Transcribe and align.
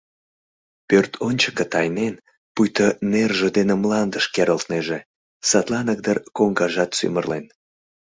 Пӧрт 0.87 1.11
ончыко 1.27 1.65
тайнен, 1.73 2.15
пуйто 2.53 2.87
нерже 3.11 3.47
дене 3.57 3.73
мландыш 3.83 4.25
керылтнеже, 4.35 4.99
садланак 5.49 5.99
дыр 6.05 6.17
коҥгажат 6.37 6.91
сӱмырлен. 6.97 7.45